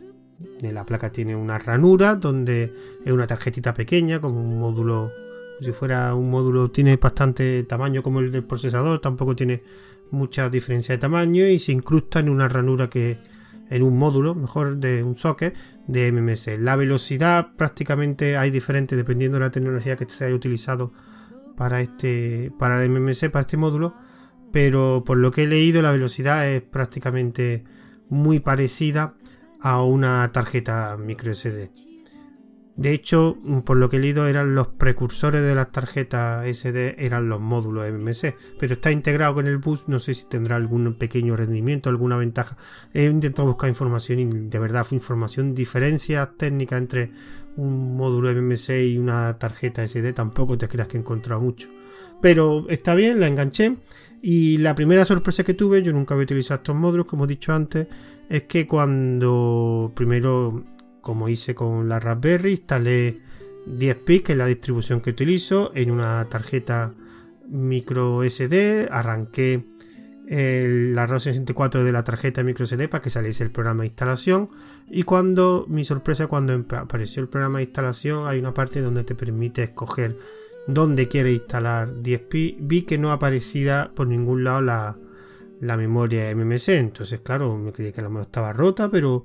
En 0.63 0.75
la 0.75 0.87
placa 0.87 1.13
tiene 1.13 1.37
una 1.37 1.59
ranura 1.59 2.17
donde 2.17 2.73
es 3.05 3.13
una 3.13 3.27
tarjetita 3.27 3.75
pequeña 3.75 4.21
como 4.21 4.41
un 4.41 4.59
módulo, 4.59 5.11
si 5.61 5.73
fuera 5.73 6.15
un 6.15 6.31
módulo 6.31 6.71
tiene 6.71 6.97
bastante 6.97 7.63
tamaño 7.65 8.03
como 8.03 8.21
el 8.21 8.33
del 8.33 8.45
procesador, 8.45 9.01
tampoco 9.01 9.37
tiene 9.37 9.63
mucha 10.11 10.49
diferencia 10.49 10.95
de 10.95 10.99
tamaño 10.99 11.47
y 11.47 11.59
se 11.59 11.73
incrusta 11.73 12.21
en 12.21 12.31
una 12.31 12.49
ranura 12.49 12.89
que 12.89 13.19
en 13.71 13.83
un 13.83 13.97
módulo, 13.97 14.35
mejor 14.35 14.77
de 14.77 15.03
un 15.03 15.17
socket 15.17 15.57
de 15.87 16.13
MMC. 16.13 16.59
La 16.59 16.77
velocidad 16.77 17.55
prácticamente 17.57 18.37
hay 18.37 18.51
diferente 18.51 18.97
dependiendo 18.97 19.39
de 19.39 19.45
la 19.45 19.51
tecnología 19.51 19.97
que 19.97 20.09
se 20.09 20.25
haya 20.25 20.35
utilizado 20.35 20.93
para 21.57 21.81
este 21.81 22.53
para 22.59 22.83
el 22.83 22.91
MMC, 22.91 23.31
para 23.31 23.43
este 23.43 23.57
módulo, 23.57 23.95
pero 24.53 25.03
por 25.05 25.19
lo 25.19 25.31
que 25.31 25.45
he 25.45 25.47
leído 25.47 25.83
la 25.83 25.91
velocidad 25.93 26.49
es 26.49 26.63
prácticamente 26.63 27.65
muy 28.09 28.41
parecida 28.41 29.15
a 29.61 29.83
una 29.83 30.31
tarjeta 30.33 30.97
micro 30.97 31.35
SD. 31.35 31.94
De 32.77 32.93
hecho, 32.93 33.39
por 33.65 33.77
lo 33.77 33.89
que 33.89 33.99
he 33.99 34.01
leído, 34.01 34.27
eran 34.27 34.57
los 34.57 34.67
precursores 34.67 35.43
de 35.43 35.55
las 35.55 35.71
tarjetas 35.71 36.45
SD, 36.45 36.97
eran 36.99 37.29
los 37.29 37.41
módulos 37.41 37.89
MMC, 37.89 38.35
pero 38.59 38.75
está 38.75 38.91
integrado 38.91 39.35
con 39.35 39.47
el 39.47 39.59
bus, 39.59 39.85
no 39.87 40.01
sé 40.01 40.13
si 40.15 40.27
tendrá 40.27 40.57
algún 40.57 40.95
pequeño 40.95 41.37
rendimiento, 41.37 41.89
alguna 41.89 42.17
ventaja. 42.17 42.57
He 42.93 43.05
intentado 43.05 43.47
buscar 43.47 43.69
información 43.69 44.19
y 44.19 44.25
de 44.25 44.59
verdad 44.59 44.85
fue 44.85 44.97
información, 44.97 45.55
diferencias 45.55 46.37
técnicas 46.37 46.81
entre 46.81 47.13
un 47.57 47.97
módulo 47.97 48.35
MMC 48.35 48.71
y 48.71 48.99
una 48.99 49.39
tarjeta 49.39 49.87
SD, 49.87 50.13
tampoco 50.13 50.59
te 50.59 50.67
creas 50.67 50.89
que 50.89 50.97
he 50.97 51.01
encontrado 51.01 51.41
mucho. 51.41 51.69
Pero 52.21 52.67
está 52.69 52.97
bien, 52.97 53.21
la 53.21 53.29
enganché. 53.29 53.77
Y 54.21 54.57
la 54.57 54.75
primera 54.75 55.05
sorpresa 55.05 55.45
que 55.45 55.55
tuve, 55.55 55.83
yo 55.83 55.93
nunca 55.93 56.15
había 56.15 56.25
utilizado 56.25 56.59
estos 56.59 56.75
módulos, 56.75 57.07
como 57.07 57.25
he 57.25 57.29
dicho 57.29 57.53
antes, 57.53 57.87
es 58.29 58.45
que 58.45 58.67
cuando 58.67 59.93
primero 59.95 60.65
como 61.05 61.29
hice 61.29 61.55
con 61.55 61.89
la 61.89 62.01
Raspberry, 62.01 62.53
instalé 62.53 63.21
10 63.67 63.99
que 64.23 64.33
es 64.33 64.39
la 64.39 64.47
distribución 64.47 65.01
que 65.03 65.11
utilizo, 65.11 65.71
en 65.75 65.91
una 65.91 66.25
tarjeta 66.31 66.95
micro 67.47 68.23
SD, 68.29 68.89
arranqué 68.91 69.65
la 70.27 71.07
ROS 71.07 71.25
64 71.25 71.85
de 71.85 71.93
la 71.93 72.03
tarjeta 72.03 72.43
micro 72.43 72.65
SD 72.65 72.89
para 72.89 73.03
que 73.03 73.11
saliese 73.11 73.45
el 73.45 73.51
programa 73.51 73.83
de 73.83 73.89
instalación. 73.89 74.49
Y 74.89 75.03
cuando 75.03 75.67
mi 75.69 75.85
sorpresa 75.85 76.27
cuando 76.27 76.65
apareció 76.77 77.23
el 77.23 77.29
programa 77.29 77.59
de 77.59 77.65
instalación 77.65 78.27
hay 78.27 78.39
una 78.39 78.55
parte 78.55 78.81
donde 78.81 79.05
te 79.05 79.15
permite 79.15 79.63
escoger 79.63 80.17
dónde 80.67 81.09
quieres 81.09 81.35
instalar 81.35 82.01
10 82.03 82.23
vi 82.61 82.83
que 82.83 82.97
no 82.97 83.13
aparecía 83.13 83.91
por 83.95 84.07
ningún 84.07 84.45
lado 84.45 84.63
la, 84.63 84.97
la 85.61 85.77
memoria 85.77 86.35
MMC 86.35 86.69
entonces 86.71 87.21
claro 87.21 87.59
me 87.59 87.71
creí 87.71 87.93
que 87.93 88.01
la 88.01 88.09
mejor 88.09 88.23
estaba 88.23 88.55
rota 88.55 88.91
pero 88.91 89.25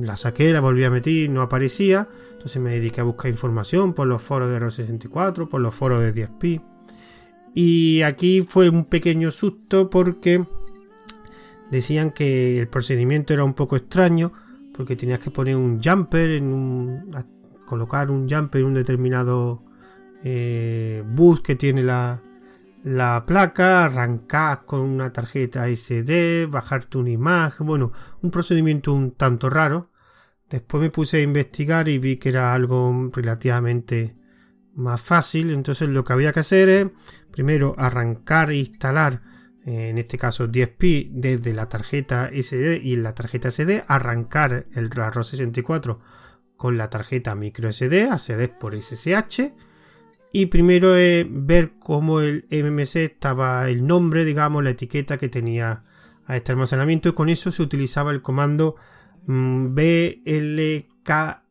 la 0.00 0.16
saqué, 0.16 0.52
la 0.52 0.60
volví 0.60 0.84
a 0.84 0.90
meter, 0.90 1.28
no 1.28 1.42
aparecía. 1.42 2.08
Entonces 2.32 2.60
me 2.60 2.70
dediqué 2.70 3.00
a 3.00 3.04
buscar 3.04 3.30
información 3.30 3.92
por 3.92 4.08
los 4.08 4.22
foros 4.22 4.48
de 4.48 4.58
R64, 4.58 5.48
por 5.48 5.60
los 5.60 5.74
foros 5.74 6.00
de 6.00 6.14
10P. 6.14 6.62
Y 7.54 8.02
aquí 8.02 8.40
fue 8.40 8.68
un 8.68 8.86
pequeño 8.86 9.30
susto 9.30 9.90
porque 9.90 10.44
decían 11.70 12.10
que 12.10 12.58
el 12.58 12.68
procedimiento 12.68 13.32
era 13.34 13.44
un 13.44 13.54
poco 13.54 13.76
extraño 13.76 14.32
porque 14.74 14.96
tenías 14.96 15.20
que 15.20 15.30
poner 15.30 15.56
un 15.56 15.82
jumper 15.82 16.30
en 16.30 16.52
un, 16.52 17.04
colocar 17.66 18.10
un 18.10 18.28
jumper 18.28 18.62
en 18.62 18.66
un 18.66 18.74
determinado 18.74 19.62
eh, 20.24 21.04
bus 21.06 21.42
que 21.42 21.56
tiene 21.56 21.82
la, 21.82 22.22
la 22.84 23.24
placa, 23.26 23.84
arrancar 23.84 24.64
con 24.64 24.80
una 24.80 25.12
tarjeta 25.12 25.68
SD, 25.68 26.46
bajarte 26.48 26.98
una 26.98 27.10
imagen, 27.10 27.66
bueno, 27.66 27.92
un 28.22 28.30
procedimiento 28.30 28.92
un 28.92 29.12
tanto 29.12 29.48
raro. 29.48 29.90
Después 30.50 30.82
me 30.82 30.90
puse 30.90 31.18
a 31.18 31.22
investigar 31.22 31.88
y 31.88 31.98
vi 31.98 32.16
que 32.16 32.28
era 32.28 32.54
algo 32.54 33.10
relativamente 33.12 34.16
más 34.74 35.00
fácil. 35.00 35.50
Entonces 35.50 35.88
lo 35.88 36.04
que 36.04 36.12
había 36.12 36.32
que 36.32 36.40
hacer 36.40 36.68
es 36.68 36.86
primero 37.30 37.74
arrancar 37.78 38.50
e 38.50 38.56
instalar, 38.56 39.22
eh, 39.64 39.88
en 39.88 39.98
este 39.98 40.18
caso 40.18 40.48
10P, 40.48 41.10
desde 41.12 41.52
la 41.52 41.68
tarjeta 41.68 42.30
SD 42.32 42.80
y 42.82 42.94
en 42.94 43.02
la 43.02 43.14
tarjeta 43.14 43.50
SD, 43.50 43.84
arrancar 43.86 44.66
el 44.72 44.90
RAROS 44.90 45.28
64 45.28 46.00
con 46.56 46.76
la 46.76 46.90
tarjeta 46.90 47.34
micro 47.34 47.72
SD, 47.72 48.18
CD 48.18 48.48
por 48.48 48.74
SSH 48.80 49.52
y 50.32 50.46
primero 50.46 50.96
es 50.96 51.26
ver 51.28 51.72
cómo 51.78 52.20
el 52.20 52.46
MMC 52.50 52.96
estaba 52.96 53.68
el 53.68 53.86
nombre, 53.86 54.24
digamos, 54.24 54.64
la 54.64 54.70
etiqueta 54.70 55.18
que 55.18 55.28
tenía 55.28 55.84
a 56.24 56.36
este 56.36 56.52
almacenamiento. 56.52 57.10
Y 57.10 57.12
con 57.12 57.28
eso 57.28 57.50
se 57.50 57.62
utilizaba 57.62 58.10
el 58.12 58.22
comando 58.22 58.76
mm, 59.26 59.74
BLK, 59.74 61.42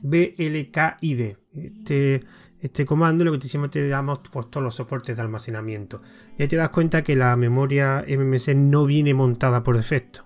BLKID. 0.00 1.36
Este, 1.52 2.24
este 2.60 2.86
comando 2.86 3.24
lo 3.24 3.32
que 3.32 3.38
te 3.38 3.44
decimos 3.44 3.70
te 3.70 3.86
damos 3.88 4.20
pues, 4.32 4.50
todos 4.50 4.64
los 4.64 4.74
soportes 4.74 5.14
de 5.14 5.22
almacenamiento. 5.22 6.00
Ya 6.38 6.48
te 6.48 6.56
das 6.56 6.70
cuenta 6.70 7.04
que 7.04 7.14
la 7.14 7.36
memoria 7.36 8.06
MMC 8.08 8.54
no 8.54 8.86
viene 8.86 9.12
montada 9.12 9.62
por 9.62 9.76
defecto. 9.76 10.24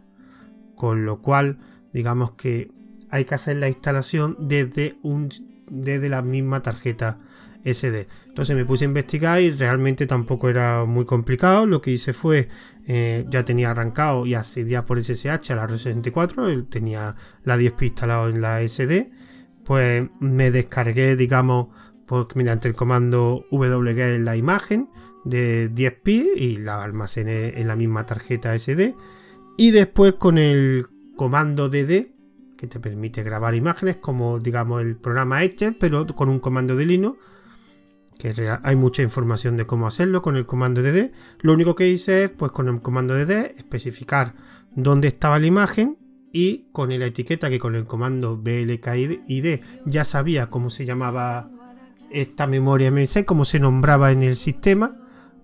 Con 0.76 1.04
lo 1.04 1.20
cual, 1.20 1.58
digamos 1.92 2.32
que 2.32 2.70
hay 3.10 3.24
que 3.24 3.34
hacer 3.34 3.56
la 3.56 3.68
instalación 3.68 4.36
desde, 4.38 4.98
un, 5.02 5.30
desde 5.68 6.08
la 6.08 6.22
misma 6.22 6.62
tarjeta 6.62 7.18
SD. 7.64 8.08
Entonces 8.26 8.56
me 8.56 8.64
puse 8.64 8.84
a 8.84 8.88
investigar 8.88 9.40
y 9.40 9.50
realmente 9.50 10.06
tampoco 10.06 10.48
era 10.48 10.84
muy 10.84 11.04
complicado. 11.04 11.66
Lo 11.66 11.80
que 11.80 11.92
hice 11.92 12.12
fue, 12.12 12.48
eh, 12.86 13.24
ya 13.30 13.44
tenía 13.44 13.70
arrancado 13.70 14.26
y 14.26 14.34
accedía 14.34 14.84
por 14.84 15.02
SSH 15.02 15.52
a 15.52 15.56
la 15.56 15.68
R64, 15.68 16.68
tenía 16.68 17.16
la 17.44 17.56
10P 17.56 17.82
instalado 17.86 18.28
en 18.28 18.40
la 18.40 18.66
SD. 18.66 19.10
Pues 19.64 20.08
me 20.20 20.50
descargué, 20.50 21.16
digamos, 21.16 21.68
mediante 22.34 22.68
el 22.68 22.74
comando 22.74 23.46
wg 23.50 24.20
la 24.20 24.36
imagen 24.36 24.88
de 25.24 25.70
10P 25.72 26.36
y 26.36 26.56
la 26.58 26.82
almacené 26.82 27.60
en 27.60 27.68
la 27.68 27.76
misma 27.76 28.04
tarjeta 28.04 28.58
SD. 28.58 28.94
Y 29.56 29.70
después 29.70 30.14
con 30.14 30.38
el 30.38 30.86
comando 31.16 31.68
dd 31.68 32.12
que 32.56 32.66
te 32.66 32.80
permite 32.80 33.22
grabar 33.22 33.54
imágenes 33.54 33.96
como 33.96 34.38
digamos 34.38 34.82
el 34.82 34.96
programa 34.96 35.42
Etcher 35.42 35.76
pero 35.78 36.06
con 36.06 36.28
un 36.28 36.38
comando 36.38 36.76
de 36.76 36.86
Linux 36.86 37.18
que 38.22 38.56
hay 38.62 38.76
mucha 38.76 39.02
información 39.02 39.56
de 39.56 39.66
cómo 39.66 39.88
hacerlo 39.88 40.22
con 40.22 40.36
el 40.36 40.46
comando 40.46 40.80
dd. 40.80 41.10
Lo 41.40 41.52
único 41.52 41.74
que 41.74 41.88
hice 41.88 42.24
es, 42.24 42.30
pues 42.30 42.52
con 42.52 42.68
el 42.68 42.80
comando 42.80 43.16
dd, 43.16 43.52
especificar 43.56 44.34
dónde 44.76 45.08
estaba 45.08 45.40
la 45.40 45.46
imagen 45.46 45.98
y 46.32 46.68
con 46.70 46.96
la 46.96 47.06
etiqueta 47.06 47.50
que 47.50 47.58
con 47.58 47.74
el 47.74 47.84
comando 47.84 48.36
blkid 48.36 49.20
ya 49.84 50.04
sabía 50.04 50.50
cómo 50.50 50.70
se 50.70 50.84
llamaba 50.84 51.50
esta 52.12 52.46
memoria 52.46 52.92
MSC, 52.92 53.24
cómo 53.24 53.44
se 53.44 53.58
nombraba 53.58 54.12
en 54.12 54.22
el 54.22 54.36
sistema, 54.36 54.96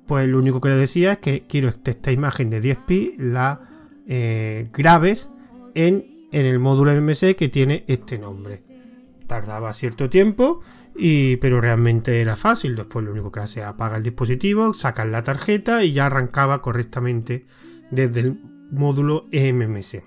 pues 0.06 0.28
lo 0.28 0.38
único 0.38 0.61
que 0.61 0.68
le 0.68 0.76
decía 0.76 1.14
es 1.14 1.18
que 1.18 1.47
quiero 1.49 1.68
esta 1.68 2.12
imagen 2.12 2.49
de 2.49 2.62
10pi 2.62 3.16
la 3.18 3.61
eh, 4.06 4.68
grabes 4.73 5.30
en, 5.75 6.28
en 6.30 6.47
el 6.47 6.61
módulo 6.61 6.92
MMC 6.94 7.35
que 7.35 7.49
tiene 7.49 7.85
este 7.88 8.18
nombre. 8.18 8.62
Tardaba 9.26 9.73
cierto 9.73 10.08
tiempo 10.08 10.62
pero 11.40 11.60
realmente 11.60 12.20
era 12.20 12.36
fácil. 12.36 12.74
Después 12.76 13.04
lo 13.04 13.12
único 13.12 13.30
que 13.30 13.40
hace 13.40 13.60
es 13.60 13.66
apagar 13.66 13.98
el 13.98 14.02
dispositivo, 14.02 14.74
sacar 14.74 15.06
la 15.06 15.22
tarjeta 15.22 15.84
y 15.84 15.92
ya 15.92 16.06
arrancaba 16.06 16.60
correctamente 16.60 17.46
desde 17.90 18.20
el 18.20 18.40
módulo 18.70 19.28
MMC. 19.32 20.02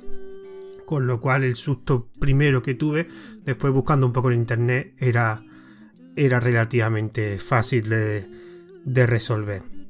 Con 0.86 1.07
lo 1.07 1.21
cual 1.21 1.43
el 1.43 1.55
susto 1.55 2.10
primero 2.19 2.62
que 2.62 2.74
tuve, 2.74 3.07
después 3.45 3.74
buscando 3.74 4.05
un 4.05 4.13
poco 4.13 4.31
en 4.31 4.39
internet, 4.39 4.93
era, 4.98 5.43
era 6.15 6.39
relativamente 6.39 7.39
fácil 7.39 7.88
de, 7.88 8.27
de 8.83 9.07
resolver. 9.07 9.81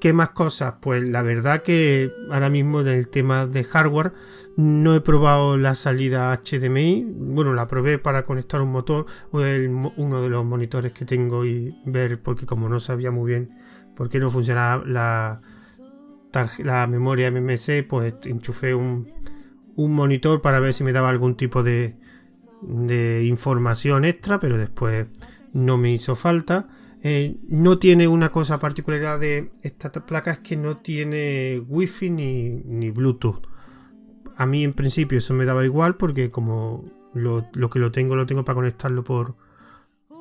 ¿Qué 0.00 0.14
más 0.14 0.30
cosas? 0.30 0.74
Pues 0.80 1.04
la 1.04 1.22
verdad 1.22 1.62
que 1.62 2.10
ahora 2.30 2.48
mismo 2.48 2.80
en 2.80 2.88
el 2.88 3.08
tema 3.08 3.46
de 3.46 3.64
hardware 3.64 4.12
no 4.56 4.94
he 4.94 5.00
probado 5.02 5.58
la 5.58 5.74
salida 5.74 6.32
HDMI. 6.32 7.06
Bueno, 7.06 7.52
la 7.52 7.66
probé 7.66 7.98
para 7.98 8.24
conectar 8.24 8.62
un 8.62 8.72
motor 8.72 9.04
o 9.30 9.38
uno 9.38 10.22
de 10.22 10.28
los 10.30 10.44
monitores 10.44 10.92
que 10.92 11.04
tengo 11.04 11.44
y 11.44 11.76
ver, 11.84 12.20
porque 12.22 12.46
como 12.46 12.68
no 12.68 12.80
sabía 12.80 13.10
muy 13.10 13.30
bien 13.30 13.50
por 13.94 14.08
qué 14.08 14.18
no 14.20 14.30
funcionaba 14.30 14.82
la, 14.86 15.42
la 16.58 16.86
memoria 16.86 17.30
MMC, 17.30 17.86
pues 17.86 18.14
enchufé 18.24 18.74
un, 18.74 19.12
un 19.76 19.92
monitor 19.92 20.40
para 20.40 20.60
ver 20.60 20.72
si 20.72 20.82
me 20.82 20.92
daba 20.92 21.10
algún 21.10 21.36
tipo 21.36 21.62
de, 21.62 21.96
de 22.62 23.24
información 23.24 24.06
extra, 24.06 24.40
pero 24.40 24.56
después 24.56 25.08
no 25.52 25.76
me 25.76 25.92
hizo 25.92 26.16
falta. 26.16 26.68
Eh, 27.02 27.36
no 27.48 27.78
tiene 27.78 28.06
una 28.08 28.30
cosa 28.30 28.60
particular 28.60 29.18
de 29.18 29.52
esta 29.62 29.90
placa, 29.90 30.32
es 30.32 30.38
que 30.40 30.56
no 30.56 30.76
tiene 30.76 31.62
wifi 31.66 32.10
ni, 32.10 32.50
ni 32.50 32.90
Bluetooth. 32.90 33.46
a 34.36 34.46
mí 34.46 34.64
en 34.64 34.74
principio 34.74 35.18
eso 35.18 35.32
me 35.32 35.46
daba 35.46 35.64
igual 35.64 35.96
porque 35.96 36.30
como 36.30 36.84
lo, 37.14 37.50
que 37.70 37.78
lo 37.78 37.90
tengo 37.90 38.16
lo 38.16 38.26
tengo 38.26 38.44
para 38.44 38.56
conectarlo 38.56 39.02
por, 39.02 39.34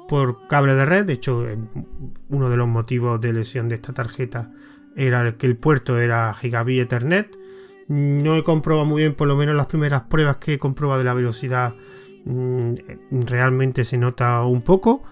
por 0.08 0.48
cable 0.48 0.76
de 0.76 0.86
red. 0.86 1.06
De 1.06 1.14
hecho, 1.14 1.46
uno 2.30 2.50
de 2.50 2.58
los 2.58 2.68
motivos 2.68 3.20
de 3.20 3.34
lesión 3.34 3.70
de 3.70 3.76
esta 3.76 3.94
tarjeta 3.94 4.52
era 4.96 5.38
que 5.38 5.48
el 5.48 5.58
puerto 5.58 6.00
era 6.00 6.34
gigabit 6.34 6.82
Ethernet. 6.82 7.38
No 7.88 8.36
he 8.36 8.44
comprobado 8.44 8.86
muy 8.86 9.02
bien, 9.02 9.16
por 9.16 9.28
lo 9.28 9.36
menos 9.36 9.56
las 9.56 9.66
primeras 9.66 10.04
pruebas 10.04 10.38
que 10.38 10.54
he 10.54 10.60
comprobado 10.60 11.00
de 11.00 11.06
la 11.06 11.14
velocidad 11.14 11.76
mm, 12.26 12.74
realmente 13.26 13.84
se 13.84 13.98
nota 13.98 14.44
un 14.44 14.62
poco. 14.62 15.04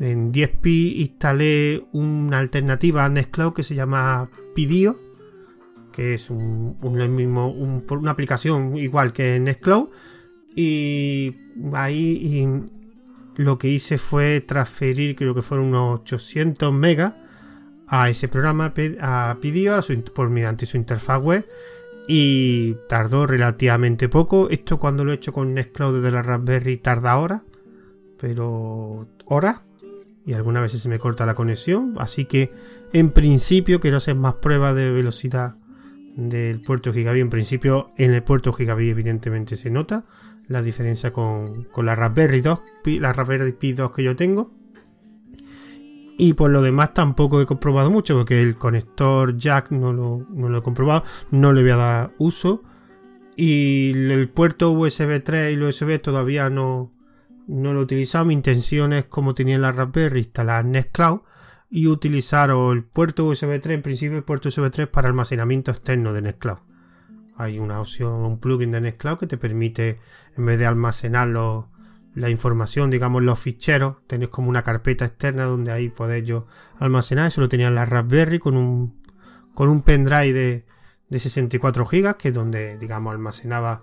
En 0.00 0.32
10pi 0.32 0.94
instalé 0.96 1.84
una 1.92 2.38
alternativa 2.38 3.04
a 3.04 3.10
Nextcloud 3.10 3.52
que 3.52 3.62
se 3.62 3.74
llama 3.74 4.30
Pidio, 4.54 4.98
que 5.92 6.14
es 6.14 6.30
un, 6.30 6.78
mismo, 7.14 7.50
una 7.50 8.10
aplicación 8.10 8.78
igual 8.78 9.12
que 9.12 9.38
Nextcloud. 9.38 9.90
Y 10.56 11.36
ahí 11.74 12.64
lo 13.36 13.58
que 13.58 13.68
hice 13.68 13.98
fue 13.98 14.40
transferir, 14.40 15.14
creo 15.16 15.34
que 15.34 15.42
fueron 15.42 15.66
unos 15.66 16.00
800 16.00 16.72
megas 16.72 17.14
a 17.86 18.08
ese 18.08 18.26
programa, 18.28 18.72
a 19.02 19.36
Pidio, 19.42 19.78
por 20.14 20.30
mediante 20.30 20.64
su 20.64 20.78
interfaz 20.78 21.22
web. 21.22 21.46
Y 22.08 22.74
tardó 22.88 23.26
relativamente 23.26 24.08
poco. 24.08 24.48
Esto 24.48 24.78
cuando 24.78 25.04
lo 25.04 25.12
he 25.12 25.16
hecho 25.16 25.34
con 25.34 25.52
Nextcloud 25.52 26.02
de 26.02 26.10
la 26.10 26.22
Raspberry 26.22 26.78
tarda 26.78 27.18
horas. 27.18 27.42
Pero 28.18 29.06
horas 29.26 29.60
y 30.26 30.34
algunas 30.34 30.62
veces 30.62 30.82
se 30.82 30.88
me 30.88 30.98
corta 30.98 31.26
la 31.26 31.34
conexión. 31.34 31.94
Así 31.98 32.24
que 32.24 32.52
en 32.92 33.10
principio 33.10 33.80
quiero 33.80 33.96
hacer 33.96 34.14
más 34.14 34.34
pruebas 34.34 34.74
de 34.74 34.90
velocidad 34.90 35.56
del 36.16 36.60
puerto 36.60 36.92
gigabit. 36.92 37.22
En 37.22 37.30
principio 37.30 37.92
en 37.96 38.12
el 38.12 38.22
puerto 38.22 38.52
gigabit 38.52 38.90
evidentemente 38.90 39.56
se 39.56 39.70
nota 39.70 40.04
la 40.48 40.62
diferencia 40.62 41.12
con, 41.12 41.68
la 41.76 41.94
Raspberry 41.94 42.40
2, 42.40 42.60
la 43.00 43.12
Raspberry 43.12 43.52
Pi 43.52 43.72
2 43.72 43.92
que 43.92 44.02
yo 44.02 44.16
tengo. 44.16 44.50
Y 46.18 46.34
por 46.34 46.50
lo 46.50 46.60
demás 46.60 46.92
tampoco 46.92 47.40
he 47.40 47.46
comprobado 47.46 47.90
mucho 47.90 48.14
porque 48.14 48.42
el 48.42 48.56
conector 48.56 49.38
jack 49.38 49.70
no 49.70 49.92
lo, 49.92 50.26
no 50.28 50.50
lo 50.50 50.58
he 50.58 50.62
comprobado, 50.62 51.04
no 51.30 51.52
le 51.52 51.62
voy 51.62 51.70
a 51.70 51.76
dar 51.76 52.10
uso. 52.18 52.62
Y 53.36 53.92
el 53.92 54.28
puerto 54.28 54.70
USB 54.72 55.22
3 55.22 55.52
y 55.52 55.54
el 55.54 55.62
USB 55.62 55.98
todavía 55.98 56.50
no, 56.50 56.92
no 57.50 57.72
lo 57.74 57.80
he 57.80 57.82
utilizado. 57.82 58.24
Mi 58.24 58.34
intención 58.34 58.92
es, 58.92 59.04
como 59.06 59.34
tenía 59.34 59.58
la 59.58 59.72
Raspberry, 59.72 60.20
instalar 60.20 60.64
Nextcloud 60.64 61.20
y 61.68 61.88
utilizar 61.88 62.50
el 62.50 62.84
puerto 62.84 63.26
USB 63.26 63.60
3, 63.60 63.66
en 63.76 63.82
principio 63.82 64.16
el 64.16 64.24
puerto 64.24 64.48
USB 64.48 64.70
3 64.70 64.88
para 64.88 65.08
almacenamiento 65.08 65.70
externo 65.70 66.12
de 66.12 66.22
Nextcloud. 66.22 66.58
Hay 67.36 67.58
una 67.58 67.80
opción, 67.80 68.24
un 68.24 68.38
plugin 68.38 68.70
de 68.70 68.80
Nextcloud 68.80 69.18
que 69.18 69.26
te 69.26 69.36
permite, 69.36 69.98
en 70.36 70.46
vez 70.46 70.58
de 70.58 70.66
almacenar 70.66 71.28
la 71.28 72.30
información, 72.30 72.90
digamos 72.90 73.22
los 73.22 73.38
ficheros, 73.38 73.96
tenéis 74.06 74.30
como 74.30 74.48
una 74.48 74.62
carpeta 74.62 75.04
externa 75.04 75.44
donde 75.44 75.72
ahí 75.72 75.88
podéis 75.88 76.26
yo 76.26 76.46
almacenar. 76.78 77.28
Eso 77.28 77.40
lo 77.40 77.48
tenía 77.48 77.68
en 77.68 77.74
la 77.74 77.84
Raspberry 77.84 78.38
con 78.38 78.56
un, 78.56 79.00
con 79.54 79.68
un 79.68 79.82
pendrive 79.82 80.32
de, 80.32 80.66
de 81.08 81.18
64 81.18 81.84
GB, 81.84 82.16
que 82.16 82.28
es 82.28 82.34
donde, 82.34 82.78
digamos, 82.78 83.12
almacenaba 83.12 83.82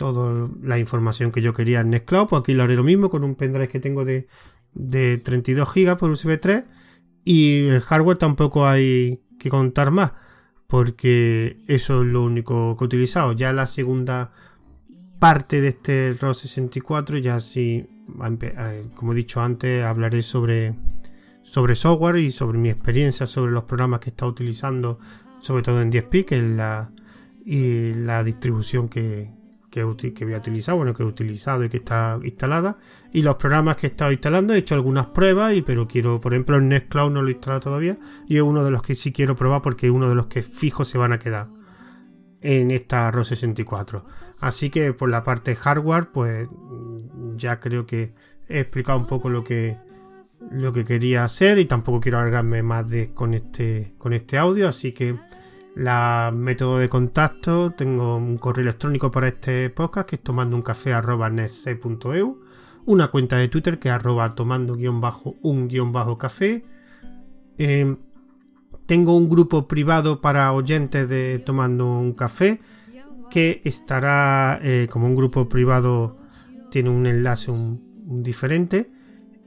toda 0.00 0.48
la 0.62 0.78
información 0.78 1.30
que 1.30 1.42
yo 1.42 1.52
quería 1.52 1.80
en 1.80 1.90
Nextcloud. 1.90 2.28
Pues 2.28 2.40
aquí 2.40 2.54
lo 2.54 2.62
haré 2.62 2.74
lo 2.74 2.82
mismo 2.82 3.10
con 3.10 3.22
un 3.22 3.34
pendrive 3.34 3.68
que 3.68 3.80
tengo 3.80 4.06
de, 4.06 4.26
32 4.72 5.68
GB 5.74 5.98
por 5.98 6.10
USB 6.10 6.40
3. 6.40 6.64
Y 7.22 7.66
el 7.66 7.82
hardware 7.82 8.16
tampoco 8.16 8.66
hay 8.66 9.20
que 9.38 9.50
contar 9.50 9.90
más. 9.90 10.12
Porque 10.66 11.58
eso 11.66 12.00
es 12.00 12.08
lo 12.08 12.24
único 12.24 12.78
que 12.78 12.84
he 12.84 12.86
utilizado. 12.86 13.32
Ya 13.32 13.52
la 13.52 13.66
segunda 13.66 14.32
parte 15.18 15.60
de 15.60 15.68
este 15.68 16.16
ROS 16.18 16.38
64, 16.38 17.18
ya 17.18 17.38
sí, 17.38 17.86
como 18.94 19.12
he 19.12 19.16
dicho 19.16 19.42
antes, 19.42 19.84
hablaré 19.84 20.22
sobre, 20.22 20.76
sobre 21.42 21.74
software 21.74 22.16
y 22.16 22.30
sobre 22.30 22.56
mi 22.56 22.70
experiencia, 22.70 23.26
sobre 23.26 23.52
los 23.52 23.64
programas 23.64 24.00
que 24.00 24.08
he 24.08 24.12
estado 24.12 24.30
utilizando, 24.30 24.98
sobre 25.40 25.62
todo 25.62 25.82
en 25.82 25.92
10p, 25.92 26.24
que 26.24 26.40
la, 26.40 26.90
y 27.44 27.92
la 27.92 28.24
distribución 28.24 28.88
que, 28.88 29.38
que, 29.70 30.12
que 30.12 30.24
voy 30.24 30.34
a 30.34 30.38
utilizar, 30.38 30.74
bueno, 30.74 30.94
que 30.94 31.02
he 31.02 31.06
utilizado 31.06 31.64
y 31.64 31.68
que 31.68 31.78
está 31.78 32.18
instalada. 32.22 32.76
Y 33.12 33.22
los 33.22 33.36
programas 33.36 33.76
que 33.76 33.86
he 33.86 33.90
estado 33.90 34.12
instalando, 34.12 34.54
he 34.54 34.58
hecho 34.58 34.74
algunas 34.74 35.06
pruebas, 35.06 35.54
y, 35.54 35.62
pero 35.62 35.86
quiero, 35.86 36.20
por 36.20 36.34
ejemplo, 36.34 36.56
el 36.56 36.68
Nextcloud 36.68 37.10
no 37.10 37.22
lo 37.22 37.28
he 37.28 37.32
instalado 37.32 37.60
todavía. 37.60 37.98
Y 38.26 38.36
es 38.36 38.42
uno 38.42 38.64
de 38.64 38.70
los 38.70 38.82
que 38.82 38.94
sí 38.94 39.12
quiero 39.12 39.36
probar 39.36 39.62
porque 39.62 39.86
es 39.86 39.92
uno 39.92 40.08
de 40.08 40.14
los 40.14 40.26
que 40.26 40.42
fijos 40.42 40.88
se 40.88 40.98
van 40.98 41.12
a 41.12 41.18
quedar 41.18 41.48
en 42.42 42.70
esta 42.70 43.10
ROS 43.10 43.28
64. 43.28 44.04
Así 44.40 44.70
que 44.70 44.92
por 44.92 45.10
la 45.10 45.22
parte 45.22 45.54
hardware, 45.54 46.08
pues 46.12 46.48
ya 47.36 47.60
creo 47.60 47.86
que 47.86 48.12
he 48.48 48.60
explicado 48.60 48.98
un 48.98 49.06
poco 49.06 49.28
lo 49.28 49.44
que 49.44 49.76
lo 50.50 50.72
que 50.72 50.86
quería 50.86 51.24
hacer 51.24 51.58
y 51.58 51.66
tampoco 51.66 52.00
quiero 52.00 52.18
alargarme 52.18 52.62
más 52.62 52.88
de, 52.88 53.12
con 53.12 53.34
este 53.34 53.92
con 53.98 54.14
este 54.14 54.38
audio, 54.38 54.68
así 54.68 54.92
que 54.92 55.14
la 55.74 56.32
método 56.34 56.78
de 56.78 56.88
contacto, 56.88 57.70
tengo 57.70 58.16
un 58.16 58.38
correo 58.38 58.62
electrónico 58.62 59.10
para 59.10 59.28
este 59.28 59.70
podcast 59.70 60.08
que 60.08 60.16
es 60.16 60.22
tomando 60.22 60.56
un 60.56 60.62
café 60.62 60.92
una 62.86 63.08
cuenta 63.08 63.36
de 63.36 63.48
Twitter 63.48 63.78
que 63.78 63.88
es 63.88 63.94
arroba 63.94 64.34
tomando 64.34 64.74
guion 64.74 65.00
bajo 65.00 65.36
un 65.42 65.68
guion 65.68 65.92
bajo 65.92 66.18
café. 66.18 66.64
Em, 67.58 67.98
tengo 68.86 69.16
un 69.16 69.28
grupo 69.28 69.68
privado 69.68 70.20
para 70.20 70.52
oyentes 70.52 71.08
de 71.08 71.38
Tomando 71.38 71.86
un 71.86 72.14
café 72.14 72.60
que 73.30 73.60
estará 73.64 74.58
eh, 74.62 74.88
como 74.90 75.06
un 75.06 75.14
grupo 75.14 75.48
privado, 75.48 76.18
tiene 76.70 76.90
un 76.90 77.06
enlace 77.06 77.52
diferente 78.06 78.90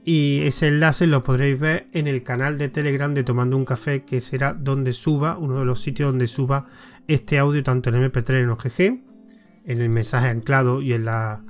y 0.04 0.42
ese 0.42 0.68
enlace 0.68 1.06
lo 1.06 1.24
podréis 1.24 1.58
ver 1.58 1.86
en 1.92 2.06
el 2.06 2.22
canal 2.22 2.58
de 2.58 2.68
Telegram 2.68 3.14
de 3.14 3.24
Tomando 3.24 3.56
un 3.56 3.64
Café, 3.64 4.04
que 4.04 4.20
será 4.20 4.52
donde 4.52 4.92
suba, 4.92 5.38
uno 5.38 5.58
de 5.58 5.64
los 5.64 5.80
sitios 5.80 6.10
donde 6.10 6.26
suba 6.26 6.66
este 7.08 7.38
audio 7.38 7.62
tanto 7.62 7.88
en 7.88 8.10
MP3 8.10 8.42
en 8.42 8.50
OGG, 8.50 8.80
en 9.64 9.80
el 9.80 9.88
mensaje 9.88 10.28
anclado 10.28 10.82
y 10.82 10.92
en 10.92 11.06
la, 11.06 11.42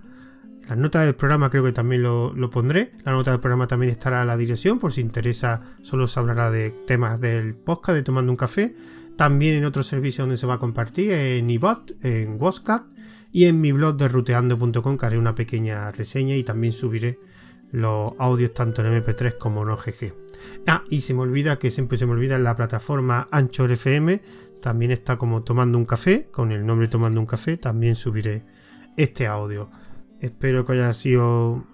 nota 0.77 1.01
del 1.05 1.17
programa 1.17 1.51
creo 1.51 1.64
que 1.64 1.73
también 1.73 2.05
lo, 2.05 2.33
pondré. 2.51 2.93
La 3.05 3.11
nota 3.11 3.33
del 3.33 3.40
programa 3.40 3.67
también 3.67 3.90
estará 3.90 4.23
a 4.23 4.25
la 4.25 4.37
dirección, 4.37 4.79
por 4.79 4.93
si 4.93 5.01
interesa, 5.01 5.61
solo 5.83 6.07
se 6.07 6.21
hablará 6.21 6.53
de 6.53 6.71
temas 6.87 7.21
del 7.21 7.55
podcast 7.55 7.97
de 7.97 8.03
Tomando 8.05 8.31
un 8.31 8.37
Café. 8.37 8.77
También 9.17 9.57
en 9.57 9.64
otro 9.64 9.83
servicio 9.83 10.23
donde 10.23 10.37
se 10.37 10.47
va 10.47 10.55
a 10.55 10.59
compartir, 10.59 11.11
en 11.12 11.51
iBot, 11.51 12.05
en 12.05 12.40
WhatsApp 12.40 12.87
y 13.33 13.47
en 13.47 13.61
mi 13.61 13.73
blog 13.73 13.97
de 13.97 14.07
ruteando.com 14.07 14.97
que 14.97 15.07
haré 15.07 15.19
una 15.19 15.35
pequeña 15.35 15.90
reseña 15.90 16.37
y 16.37 16.45
también 16.45 16.73
subiré 16.73 17.19
los 17.75 18.13
audios 18.19 18.55
tanto 18.55 18.83
en 18.83 19.05
MP3 19.05 19.37
como 19.37 19.63
en 19.63 19.71
OGG. 19.71 20.15
Ah, 20.67 20.85
y 20.89 21.01
se 21.01 21.13
me 21.13 21.23
olvida 21.23 21.59
que 21.59 21.73
siempre 21.73 21.99
se 21.99 22.07
me 22.07 22.13
olvida 22.13 22.37
en 22.37 22.45
la 22.45 22.55
plataforma 22.55 23.27
Anchor 23.33 23.73
FM, 23.73 24.23
también 24.63 24.93
está 24.93 25.19
como 25.19 25.43
tomando 25.43 25.77
un 25.77 25.85
café, 25.85 26.29
con 26.31 26.53
el 26.53 26.65
nombre 26.65 26.87
tomando 26.87 27.21
un 27.21 27.27
café, 27.27 27.57
también 27.57 27.97
subiré 27.97 28.45
este 28.97 29.27
audio. 29.27 29.71
Espero 30.21 30.65
que 30.65 30.75
haya 30.75 30.95
sido, 30.95 31.67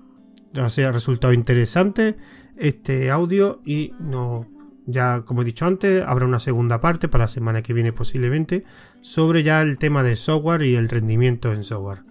haya 0.55 0.91
resultado 0.91 1.35
interesante 1.35 2.17
este 2.57 3.11
audio 3.11 3.61
y 3.65 3.93
no, 4.01 4.47
ya 4.87 5.23
como 5.27 5.43
he 5.43 5.45
dicho 5.45 5.67
antes, 5.67 6.03
habrá 6.07 6.25
una 6.25 6.41
segunda 6.41 6.81
parte 6.81 7.09
para 7.09 7.25
la 7.25 7.29
semana 7.29 7.61
que 7.61 7.75
viene 7.75 7.93
posiblemente 7.93 8.65
sobre 9.03 9.43
ya 9.43 9.61
el 9.61 9.77
tema 9.77 10.03
de 10.03 10.17
software 10.17 10.63
y 10.63 10.77
el 10.77 10.89
rendimiento 10.89 11.53
en 11.53 11.63
software. 11.63 12.05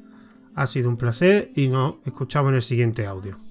Ha 0.54 0.68
sido 0.68 0.90
un 0.90 0.98
placer 0.98 1.52
y 1.56 1.70
nos 1.70 1.96
escuchamos 2.06 2.50
en 2.50 2.56
el 2.56 2.62
siguiente 2.62 3.08
audio. 3.08 3.49